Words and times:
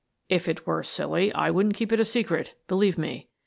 "If 0.29 0.47
it 0.47 0.65
were 0.65 0.81
silly, 0.81 1.31
I 1.33 1.51
wouldn't 1.51 1.75
keep 1.75 1.91
it 1.91 1.99
a 1.99 2.05
secret, 2.05 2.55
be 2.67 2.73
lieve 2.73 2.97
me. 2.97 3.29